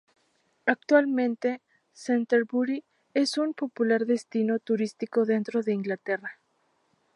Actualmente, 0.65 1.61
Canterbury 1.93 2.83
es 3.13 3.37
un 3.37 3.53
popular 3.53 4.07
destino 4.07 4.57
turístico 4.57 5.25
dentro 5.25 5.61
de 5.61 5.73
Inglaterra. 5.73 6.39